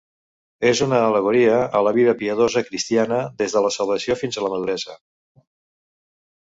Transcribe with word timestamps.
És 0.69 0.79
una 0.85 1.01
al·legoria 1.09 1.59
a 1.79 1.83
la 1.89 1.93
vida 1.99 2.15
piadosa 2.23 2.65
cristiana 2.71 3.21
des 3.43 3.57
de 3.59 3.65
la 3.69 3.73
salvació 3.79 4.21
fins 4.27 4.43
la 4.47 4.53
maduresa. 4.57 5.01